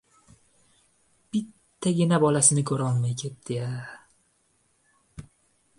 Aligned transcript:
—Bittagina 1.35 2.19
bolasini 2.23 2.65
ko‘rolmay 2.71 3.15
ketdi-ya! 3.25 3.71